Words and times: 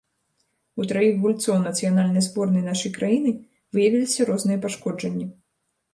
У 0.79 0.85
траіх 0.91 1.19
гульцоў 1.25 1.59
нацыянальнай 1.65 2.25
зборнай 2.29 2.63
нашай 2.69 2.91
краіны 2.97 3.35
выявіліся 3.77 4.21
розныя 4.31 4.59
пашкоджанні. 4.65 5.25